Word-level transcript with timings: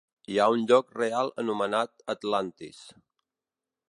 Hi 0.33 0.37
ha 0.37 0.45
un 0.53 0.63
lloc 0.71 0.87
real 1.01 1.29
anomenat 1.43 1.93
Atlantis. 2.15 2.83